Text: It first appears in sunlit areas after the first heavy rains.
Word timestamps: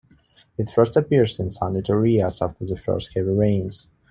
It 0.57 0.67
first 0.67 0.95
appears 0.97 1.37
in 1.39 1.51
sunlit 1.51 1.87
areas 1.87 2.41
after 2.41 2.65
the 2.65 2.75
first 2.75 3.11
heavy 3.13 3.29
rains. 3.29 3.87